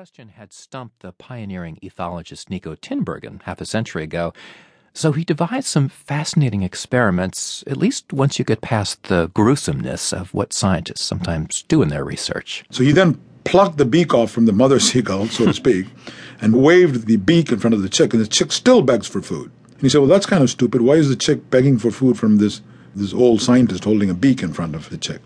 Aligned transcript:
question 0.00 0.30
had 0.30 0.50
stumped 0.50 1.00
the 1.00 1.12
pioneering 1.12 1.78
ethologist 1.82 2.48
Nico 2.48 2.74
Tinbergen 2.74 3.42
half 3.42 3.60
a 3.60 3.66
century 3.66 4.02
ago, 4.02 4.32
so 4.94 5.12
he 5.12 5.24
devised 5.24 5.66
some 5.66 5.90
fascinating 5.90 6.62
experiments, 6.62 7.62
at 7.66 7.76
least 7.76 8.10
once 8.10 8.38
you 8.38 8.44
get 8.46 8.62
past 8.62 9.02
the 9.10 9.30
gruesomeness 9.34 10.14
of 10.14 10.32
what 10.32 10.54
scientists 10.54 11.02
sometimes 11.02 11.64
do 11.68 11.82
in 11.82 11.90
their 11.90 12.02
research. 12.02 12.64
So 12.70 12.82
he 12.82 12.92
then 12.92 13.20
plucked 13.44 13.76
the 13.76 13.84
beak 13.84 14.14
off 14.14 14.30
from 14.30 14.46
the 14.46 14.54
mother 14.54 14.80
seagull, 14.90 15.26
so 15.26 15.44
to 15.44 15.52
speak, 15.52 15.88
and 16.40 16.62
waved 16.62 17.06
the 17.06 17.18
beak 17.18 17.52
in 17.52 17.58
front 17.58 17.74
of 17.74 17.82
the 17.82 17.90
chick, 17.90 18.14
and 18.14 18.22
the 18.22 18.26
chick 18.26 18.52
still 18.52 18.80
begs 18.80 19.06
for 19.06 19.20
food. 19.20 19.50
And 19.72 19.82
he 19.82 19.90
said, 19.90 19.98
Well, 19.98 20.08
that's 20.08 20.24
kind 20.24 20.42
of 20.42 20.48
stupid. 20.48 20.80
Why 20.80 20.94
is 20.94 21.10
the 21.10 21.14
chick 21.14 21.50
begging 21.50 21.76
for 21.76 21.90
food 21.90 22.18
from 22.18 22.38
this, 22.38 22.62
this 22.94 23.12
old 23.12 23.42
scientist 23.42 23.84
holding 23.84 24.08
a 24.08 24.14
beak 24.14 24.42
in 24.42 24.54
front 24.54 24.74
of 24.74 24.88
the 24.88 24.96
chick? 24.96 25.20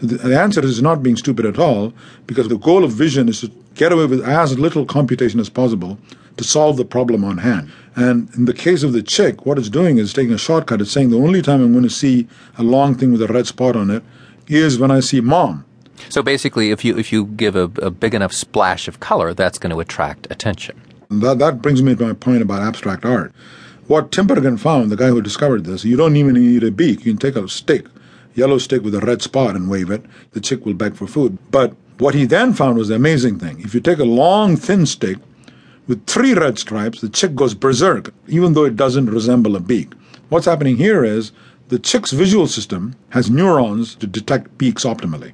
The 0.00 0.38
answer 0.38 0.64
is 0.64 0.82
not 0.82 1.02
being 1.02 1.16
stupid 1.16 1.46
at 1.46 1.58
all, 1.58 1.92
because 2.28 2.46
the 2.46 2.58
goal 2.58 2.84
of 2.84 2.92
vision 2.92 3.28
is 3.28 3.40
to 3.40 3.63
get 3.74 3.92
away 3.92 4.06
with 4.06 4.24
as 4.24 4.58
little 4.58 4.84
computation 4.84 5.40
as 5.40 5.48
possible 5.48 5.98
to 6.36 6.44
solve 6.44 6.76
the 6.76 6.84
problem 6.84 7.24
on 7.24 7.38
hand. 7.38 7.70
And 7.96 8.28
in 8.34 8.44
the 8.46 8.54
case 8.54 8.82
of 8.82 8.92
the 8.92 9.02
chick, 9.02 9.46
what 9.46 9.58
it's 9.58 9.68
doing 9.68 9.98
is 9.98 10.12
taking 10.12 10.32
a 10.32 10.38
shortcut. 10.38 10.80
It's 10.80 10.90
saying 10.90 11.10
the 11.10 11.18
only 11.18 11.42
time 11.42 11.62
I'm 11.62 11.72
going 11.72 11.84
to 11.84 11.90
see 11.90 12.26
a 12.58 12.62
long 12.62 12.94
thing 12.96 13.12
with 13.12 13.22
a 13.22 13.28
red 13.28 13.46
spot 13.46 13.76
on 13.76 13.90
it 13.90 14.02
is 14.48 14.78
when 14.78 14.90
I 14.90 15.00
see 15.00 15.20
mom. 15.20 15.64
So 16.08 16.22
basically, 16.22 16.70
if 16.70 16.84
you 16.84 16.98
if 16.98 17.12
you 17.12 17.26
give 17.26 17.54
a, 17.54 17.70
a 17.80 17.90
big 17.90 18.14
enough 18.14 18.32
splash 18.32 18.88
of 18.88 18.98
color, 19.00 19.32
that's 19.32 19.58
going 19.58 19.70
to 19.70 19.80
attract 19.80 20.26
attention. 20.30 20.80
And 21.08 21.22
that 21.22 21.38
that 21.38 21.62
brings 21.62 21.82
me 21.82 21.94
to 21.94 22.06
my 22.06 22.12
point 22.12 22.42
about 22.42 22.62
abstract 22.62 23.04
art. 23.04 23.32
What 23.86 24.10
Tinbergen 24.10 24.58
found, 24.58 24.90
the 24.90 24.96
guy 24.96 25.08
who 25.08 25.20
discovered 25.20 25.64
this, 25.64 25.84
you 25.84 25.96
don't 25.96 26.16
even 26.16 26.34
need 26.34 26.64
a 26.64 26.70
beak. 26.70 27.04
You 27.04 27.12
can 27.12 27.18
take 27.18 27.36
a 27.36 27.48
stick, 27.48 27.86
yellow 28.34 28.58
stick 28.58 28.82
with 28.82 28.94
a 28.94 29.00
red 29.00 29.22
spot, 29.22 29.54
and 29.54 29.70
wave 29.70 29.90
it. 29.90 30.04
The 30.32 30.40
chick 30.40 30.64
will 30.64 30.74
beg 30.74 30.96
for 30.96 31.06
food. 31.06 31.38
But 31.50 31.76
what 31.98 32.14
he 32.14 32.24
then 32.24 32.52
found 32.52 32.76
was 32.76 32.88
the 32.88 32.94
amazing 32.94 33.38
thing. 33.38 33.60
If 33.60 33.74
you 33.74 33.80
take 33.80 33.98
a 33.98 34.04
long, 34.04 34.56
thin 34.56 34.86
stick 34.86 35.18
with 35.86 36.06
three 36.06 36.34
red 36.34 36.58
stripes, 36.58 37.00
the 37.00 37.08
chick 37.08 37.34
goes 37.34 37.54
berserk, 37.54 38.12
even 38.26 38.54
though 38.54 38.64
it 38.64 38.76
doesn't 38.76 39.06
resemble 39.10 39.56
a 39.56 39.60
beak. 39.60 39.92
What's 40.28 40.46
happening 40.46 40.76
here 40.76 41.04
is 41.04 41.32
the 41.68 41.78
chick's 41.78 42.10
visual 42.10 42.46
system 42.46 42.96
has 43.10 43.30
neurons 43.30 43.94
to 43.96 44.06
detect 44.06 44.56
beaks 44.58 44.84
optimally. 44.84 45.32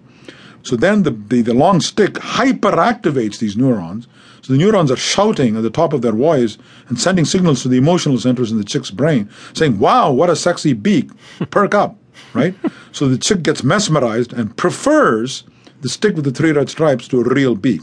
So 0.63 0.77
then 0.77 1.05
the, 1.05 1.13
the, 1.13 1.41
the, 1.43 1.55
long 1.55 1.81
stick 1.81 2.15
hyperactivates 2.15 3.39
these 3.39 3.57
neurons. 3.57 4.07
So 4.43 4.53
the 4.53 4.59
neurons 4.59 4.91
are 4.91 4.97
shouting 4.97 5.57
at 5.57 5.63
the 5.63 5.71
top 5.71 5.93
of 5.93 6.03
their 6.03 6.13
voice 6.13 6.59
and 6.89 7.01
sending 7.01 7.25
signals 7.25 7.63
to 7.63 7.69
the 7.69 7.79
emotional 7.79 8.19
centers 8.19 8.53
in 8.53 8.59
the 8.59 8.65
chick's 8.65 8.91
brain, 8.91 9.31
saying, 9.55 9.79
Wow, 9.79 10.13
what 10.13 10.29
a 10.29 10.37
sexy 10.37 10.75
beak. 10.75 11.11
Perk 11.51 11.75
up, 11.75 11.97
right? 12.35 12.55
so 12.93 13.09
the 13.09 13.17
chick 13.17 13.43
gets 13.43 13.65
mesmerized 13.65 14.35
and 14.35 14.55
prefers 14.57 15.45
the 15.81 15.89
stick 15.89 16.15
with 16.15 16.25
the 16.25 16.31
three 16.31 16.53
red 16.53 16.69
stripes 16.69 17.09
to 17.09 17.21
a 17.21 17.25
real 17.25 17.55
beak. 17.55 17.83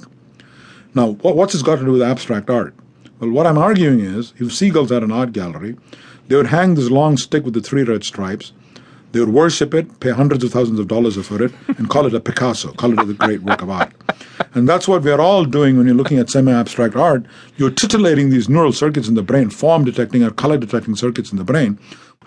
Now, 0.94 1.12
what's 1.22 1.53
this 1.53 1.62
got 1.62 1.78
to 1.80 1.86
do 1.86 1.92
with 1.92 2.02
abstract 2.02 2.50
art? 2.50 2.73
Well, 3.20 3.31
what 3.31 3.48
I'm 3.48 3.58
arguing 3.58 4.00
is 4.00 4.34
if 4.38 4.54
seagulls 4.54 4.92
had 4.92 5.04
an 5.04 5.12
art 5.12 5.34
gallery, 5.34 5.76
they 6.28 6.36
would 6.36 6.48
hang 6.48 6.76
this 6.76 6.89
long 6.89 7.17
stick 7.17 7.45
with 7.45 7.54
the 7.54 7.62
three 7.62 7.84
red 7.84 8.04
stripes. 8.04 8.54
They 9.12 9.20
would 9.22 9.30
worship 9.30 9.73
it, 9.73 10.00
pay 10.00 10.12
hundreds 10.12 10.44
of 10.44 10.52
thousands 10.52 10.80
of 10.80 10.88
dollars 10.88 11.16
for 11.26 11.42
it, 11.42 11.52
and 11.67 11.89
call 11.89 12.06
it 12.06 12.14
a 12.14 12.20
Picasso, 12.20 12.73
call 12.73 12.94
it 12.94 13.09
a 13.09 13.14
great 13.14 13.42
work 13.42 13.62
of 13.62 13.70
art. 13.70 13.92
And 14.54 14.67
that's 14.67 14.88
what 14.88 15.04
we're 15.04 15.22
all 15.22 15.45
doing 15.45 15.78
when 15.78 15.88
you're 15.88 15.95
looking 15.95 16.20
at 16.20 16.30
semi 16.30 16.52
abstract 16.52 16.95
art. 16.95 17.26
You're 17.56 17.72
titillating 17.72 18.30
these 18.30 18.50
neural 18.50 18.73
circuits 18.73 19.08
in 19.08 19.16
the 19.16 19.23
brain, 19.23 19.50
form 19.50 19.86
detecting 19.86 20.23
or 20.23 20.32
color 20.32 20.58
detecting 20.58 20.95
circuits 20.95 21.32
in 21.32 21.38
the 21.38 21.44
brain. 21.44 21.80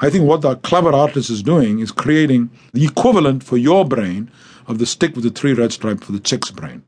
I 0.03 0.09
think 0.09 0.25
what 0.25 0.41
the 0.41 0.57
clever 0.57 0.93
artist 0.93 1.29
is 1.29 1.43
doing 1.43 1.81
is 1.81 1.93
creating 1.93 2.51
the 2.73 2.85
equivalent 2.85 3.45
for 3.45 3.59
your 3.59 3.85
brain 3.85 4.31
of 4.67 4.79
the 4.79 4.87
stick 4.87 5.15
with 5.15 5.25
the 5.25 5.31
three 5.31 5.53
red 5.53 5.73
stripes 5.73 6.07
for 6.07 6.13
the 6.13 6.21
chick's 6.21 6.51
brain. 6.51 6.85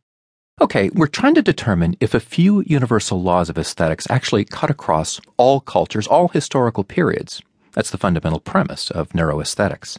Okay, 0.62 0.90
we're 0.94 1.08
trying 1.08 1.34
to 1.34 1.42
determine 1.42 1.96
if 2.00 2.14
a 2.14 2.20
few 2.20 2.62
universal 2.66 3.20
laws 3.20 3.50
of 3.50 3.58
aesthetics 3.58 4.06
actually 4.08 4.44
cut 4.44 4.70
across 4.70 5.20
all 5.36 5.60
cultures, 5.60 6.06
all 6.06 6.28
historical 6.28 6.84
periods. 6.84 7.42
That's 7.72 7.90
the 7.90 7.98
fundamental 7.98 8.40
premise 8.40 8.90
of 8.90 9.10
neuroaesthetics. 9.10 9.98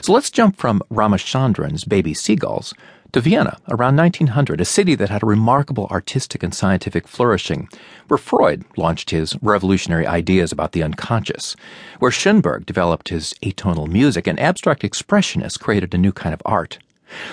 So 0.00 0.12
let's 0.12 0.30
jump 0.30 0.56
from 0.56 0.82
Ramachandran's 0.90 1.84
Baby 1.84 2.14
Seagulls 2.14 2.72
to 3.12 3.20
Vienna 3.20 3.58
around 3.68 3.96
1900, 3.96 4.60
a 4.60 4.64
city 4.64 4.94
that 4.94 5.08
had 5.08 5.22
a 5.22 5.26
remarkable 5.26 5.86
artistic 5.90 6.42
and 6.42 6.54
scientific 6.54 7.08
flourishing, 7.08 7.68
where 8.08 8.18
Freud 8.18 8.64
launched 8.76 9.10
his 9.10 9.36
revolutionary 9.40 10.06
ideas 10.06 10.52
about 10.52 10.72
the 10.72 10.82
unconscious, 10.82 11.56
where 11.98 12.10
Schoenberg 12.10 12.66
developed 12.66 13.08
his 13.08 13.34
atonal 13.42 13.88
music, 13.88 14.26
and 14.26 14.38
abstract 14.38 14.82
expressionists 14.82 15.58
created 15.58 15.94
a 15.94 15.98
new 15.98 16.12
kind 16.12 16.34
of 16.34 16.42
art. 16.44 16.78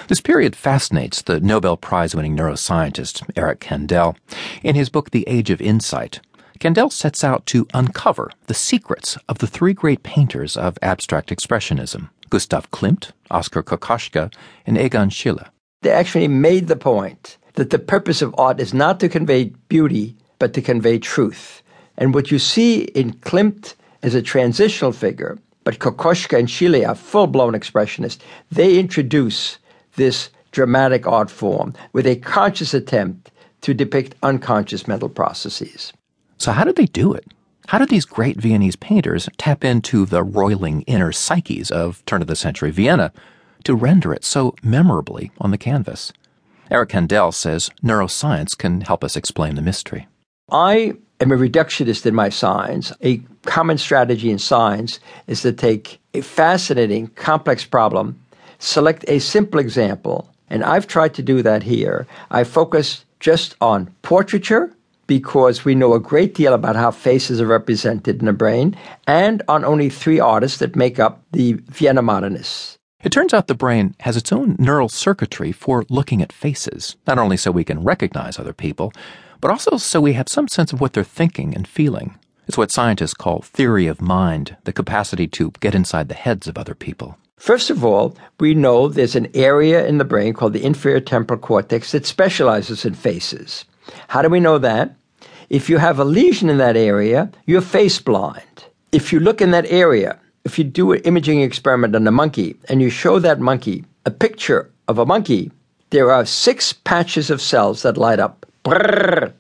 This 0.07 0.21
period 0.21 0.55
fascinates 0.55 1.21
the 1.21 1.41
Nobel 1.41 1.75
Prize 1.75 2.15
winning 2.15 2.37
neuroscientist 2.37 3.29
Eric 3.35 3.59
Kandel. 3.59 4.15
In 4.63 4.75
his 4.75 4.89
book, 4.89 5.11
The 5.11 5.27
Age 5.27 5.49
of 5.49 5.61
Insight, 5.61 6.21
Kandel 6.59 6.91
sets 6.91 7.23
out 7.23 7.45
to 7.47 7.67
uncover 7.73 8.31
the 8.47 8.53
secrets 8.53 9.17
of 9.27 9.39
the 9.39 9.47
three 9.47 9.73
great 9.73 10.03
painters 10.03 10.55
of 10.55 10.77
abstract 10.81 11.29
expressionism 11.29 12.09
Gustav 12.29 12.71
Klimt, 12.71 13.11
Oskar 13.29 13.61
Kokoschka, 13.61 14.33
and 14.65 14.77
Egon 14.77 15.09
Schiele. 15.09 15.49
They 15.85 15.91
actually 15.91 16.28
made 16.28 16.68
the 16.68 16.75
point 16.75 17.38
that 17.53 17.69
the 17.69 17.78
purpose 17.78 18.23
of 18.23 18.34
art 18.40 18.59
is 18.59 18.73
not 18.73 19.00
to 19.01 19.07
convey 19.07 19.53
beauty, 19.69 20.16
but 20.40 20.51
to 20.53 20.62
convey 20.63 20.97
truth. 20.97 21.62
And 21.96 22.12
what 22.12 22.31
you 22.31 22.40
see 22.40 22.85
in 22.96 23.13
Klimt 23.18 23.75
is 24.01 24.16
a 24.16 24.23
transitional 24.23 24.91
figure, 24.91 25.38
but 25.63 25.78
Kokoschka 25.78 26.40
and 26.40 26.47
Schiele 26.47 26.90
are 26.90 26.96
full 26.96 27.28
blown 27.28 27.53
expressionists, 27.53 28.18
they 28.51 28.79
introduce 28.79 29.59
this 29.96 30.31
dramatic 30.50 31.06
art 31.06 31.29
form 31.29 31.75
with 31.94 32.07
a 32.07 32.16
conscious 32.16 32.73
attempt 32.73 33.29
to 33.62 33.75
depict 33.75 34.16
unconscious 34.23 34.88
mental 34.88 35.07
processes. 35.07 35.94
So, 36.40 36.52
how 36.52 36.63
did 36.63 36.78
they 36.78 36.88
do 36.88 37.13
it? 37.13 37.25
How 37.67 37.78
did 37.78 37.90
these 37.90 38.06
great 38.06 38.38
Viennese 38.38 38.75
painters 38.75 39.29
tap 39.38 39.63
into 39.63 40.07
the 40.07 40.23
roiling 40.23 40.81
inner 40.88 41.12
psyches 41.12 41.69
of 41.69 42.03
turn 42.07 42.23
of 42.23 42.28
the 42.28 42.35
century 42.35 42.72
Vienna 42.72 43.13
to 43.65 43.75
render 43.75 44.13
it 44.13 44.23
so 44.23 44.55
memorably 44.63 45.31
on 45.39 45.51
the 45.51 45.57
canvas? 45.57 46.13
Eric 46.71 46.89
Kandel 46.89 47.33
says 47.33 47.69
neuroscience 47.83 48.57
can 48.57 48.81
help 48.81 49.03
us 49.03 49.15
explain 49.15 49.55
the 49.55 49.61
mystery. 49.61 50.07
I 50.51 50.93
am 51.19 51.31
a 51.31 51.37
reductionist 51.37 52.05
in 52.05 52.15
my 52.15 52.29
science. 52.29 52.91
A 53.03 53.17
common 53.43 53.77
strategy 53.77 54.31
in 54.31 54.39
science 54.39 54.99
is 55.27 55.41
to 55.41 55.51
take 55.51 55.99
a 56.13 56.21
fascinating, 56.21 57.07
complex 57.09 57.65
problem 57.65 58.19
select 58.59 59.05
a 59.07 59.19
simple 59.19 59.59
example, 59.59 60.29
and 60.49 60.63
I've 60.63 60.87
tried 60.87 61.13
to 61.15 61.21
do 61.21 61.41
that 61.43 61.63
here. 61.63 62.07
I 62.31 62.43
focus 62.43 63.05
just 63.19 63.55
on 63.61 63.93
portraiture 64.01 64.71
because 65.07 65.63
we 65.63 65.75
know 65.75 65.93
a 65.93 65.99
great 65.99 66.33
deal 66.33 66.53
about 66.53 66.75
how 66.75 66.89
faces 66.91 67.39
are 67.39 67.45
represented 67.45 68.19
in 68.19 68.25
the 68.25 68.33
brain, 68.33 68.75
and 69.05 69.43
on 69.47 69.63
only 69.63 69.89
three 69.89 70.19
artists 70.19 70.57
that 70.59 70.75
make 70.75 70.97
up 70.99 71.21
the 71.31 71.53
Vienna 71.69 72.01
modernists. 72.01 72.77
It 73.05 73.11
turns 73.11 73.35
out 73.35 73.45
the 73.45 73.53
brain 73.53 73.93
has 73.99 74.17
its 74.17 74.33
own 74.33 74.55
neural 74.57 74.89
circuitry 74.89 75.51
for 75.51 75.85
looking 75.89 76.23
at 76.23 76.33
faces, 76.33 76.95
not 77.05 77.19
only 77.19 77.38
so 77.38 77.51
we 77.51 77.63
can 77.63 77.83
recognize 77.83 78.39
other 78.39 78.51
people, 78.51 78.91
but 79.39 79.51
also 79.51 79.77
so 79.77 80.01
we 80.01 80.13
have 80.13 80.27
some 80.27 80.47
sense 80.47 80.73
of 80.73 80.81
what 80.81 80.93
they're 80.93 81.03
thinking 81.03 81.53
and 81.53 81.67
feeling. 81.67 82.17
It's 82.47 82.57
what 82.57 82.71
scientists 82.71 83.13
call 83.13 83.41
theory 83.43 83.85
of 83.85 84.01
mind, 84.01 84.57
the 84.63 84.73
capacity 84.73 85.27
to 85.27 85.51
get 85.59 85.75
inside 85.75 86.09
the 86.09 86.16
heads 86.16 86.47
of 86.47 86.57
other 86.57 86.73
people. 86.73 87.16
First 87.38 87.69
of 87.69 87.85
all, 87.85 88.17
we 88.39 88.55
know 88.55 88.88
there's 88.88 89.16
an 89.16 89.29
area 89.35 89.85
in 89.85 89.99
the 89.99 90.03
brain 90.03 90.33
called 90.33 90.53
the 90.53 90.66
inferior 90.66 90.99
temporal 90.99 91.39
cortex 91.39 91.91
that 91.91 92.07
specializes 92.07 92.85
in 92.85 92.95
faces. 92.95 93.66
How 94.07 94.23
do 94.23 94.29
we 94.29 94.39
know 94.39 94.57
that? 94.57 94.95
If 95.51 95.69
you 95.69 95.77
have 95.77 95.99
a 95.99 96.05
lesion 96.05 96.49
in 96.49 96.57
that 96.57 96.75
area, 96.75 97.29
you're 97.45 97.61
face 97.61 97.99
blind. 98.01 98.66
If 98.91 99.13
you 99.13 99.19
look 99.19 99.41
in 99.41 99.51
that 99.51 99.69
area, 99.69 100.17
if 100.45 100.57
you 100.57 100.63
do 100.63 100.94
an 100.94 101.01
imaging 101.01 101.41
experiment 101.41 101.95
on 101.95 102.07
a 102.07 102.11
monkey 102.11 102.56
and 102.69 102.81
you 102.81 102.89
show 102.89 103.19
that 103.19 103.39
monkey 103.39 103.83
a 104.06 104.11
picture 104.11 104.72
of 104.88 105.00
a 105.00 105.06
monkey, 105.06 105.51
there 105.89 106.11
are 106.11 106.25
six 106.25 106.72
patches 106.72 107.29
of 107.29 107.41
cells 107.41 107.81
that 107.81 107.97
light 107.97 108.19
up. 108.19 108.45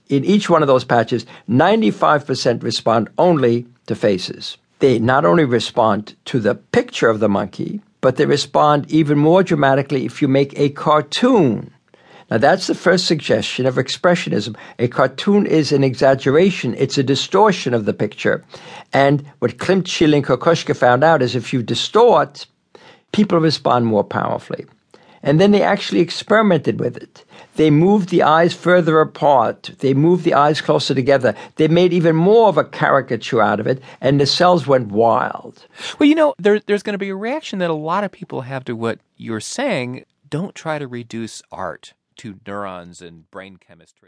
In 0.09 0.25
each 0.25 0.49
one 0.49 0.61
of 0.61 0.67
those 0.67 0.83
patches, 0.83 1.25
95% 1.49 2.61
respond 2.63 3.09
only 3.17 3.65
to 3.87 3.95
faces 3.95 4.57
they 4.79 4.99
not 4.99 5.25
only 5.25 5.45
respond 5.45 6.15
to 6.25 6.39
the 6.39 6.55
picture 6.55 7.09
of 7.09 7.19
the 7.19 7.29
monkey, 7.29 7.81
but 8.01 8.17
they 8.17 8.25
respond 8.25 8.91
even 8.91 9.17
more 9.17 9.43
dramatically 9.43 10.05
if 10.05 10.21
you 10.21 10.27
make 10.27 10.57
a 10.59 10.69
cartoon. 10.69 11.71
Now, 12.29 12.39
that's 12.39 12.65
the 12.65 12.73
first 12.73 13.05
suggestion 13.05 13.67
of 13.67 13.75
expressionism. 13.75 14.55
A 14.79 14.87
cartoon 14.87 15.45
is 15.45 15.71
an 15.71 15.83
exaggeration, 15.83 16.73
it's 16.77 16.97
a 16.97 17.03
distortion 17.03 17.73
of 17.73 17.85
the 17.85 17.93
picture. 17.93 18.43
And 18.93 19.23
what 19.39 19.57
Klimt, 19.57 19.83
Schiele, 19.83 20.15
and 20.15 20.25
Kokoschka 20.25 20.75
found 20.75 21.03
out 21.03 21.21
is 21.21 21.35
if 21.35 21.53
you 21.53 21.61
distort, 21.61 22.47
people 23.11 23.39
respond 23.39 23.85
more 23.85 24.03
powerfully. 24.03 24.65
And 25.21 25.39
then 25.39 25.51
they 25.51 25.61
actually 25.61 26.01
experimented 26.01 26.79
with 26.79 26.97
it. 26.97 27.25
They 27.55 27.69
moved 27.69 28.09
the 28.09 28.23
eyes 28.23 28.53
further 28.53 28.99
apart. 29.01 29.71
They 29.79 29.93
moved 29.93 30.23
the 30.23 30.33
eyes 30.33 30.61
closer 30.61 30.93
together. 30.93 31.35
They 31.55 31.67
made 31.67 31.93
even 31.93 32.15
more 32.15 32.49
of 32.49 32.57
a 32.57 32.63
caricature 32.63 33.41
out 33.41 33.59
of 33.59 33.67
it, 33.67 33.81
and 34.01 34.19
the 34.19 34.25
cells 34.25 34.67
went 34.67 34.91
wild. 34.91 35.65
Well, 35.99 36.09
you 36.09 36.15
know, 36.15 36.33
there, 36.37 36.59
there's 36.59 36.83
going 36.83 36.95
to 36.95 36.99
be 36.99 37.09
a 37.09 37.15
reaction 37.15 37.59
that 37.59 37.69
a 37.69 37.73
lot 37.73 38.03
of 38.03 38.11
people 38.11 38.41
have 38.41 38.65
to 38.65 38.75
what 38.75 38.99
you're 39.15 39.39
saying. 39.39 40.05
Don't 40.29 40.53
try 40.53 40.79
to 40.79 40.87
reduce 40.87 41.41
art 41.51 41.93
to 42.17 42.39
neurons 42.47 43.01
and 43.01 43.29
brain 43.31 43.57
chemistry. 43.57 44.01